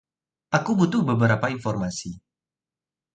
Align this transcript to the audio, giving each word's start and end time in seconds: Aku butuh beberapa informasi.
Aku 0.57 0.71
butuh 0.79 1.01
beberapa 1.11 1.47
informasi. 1.55 2.11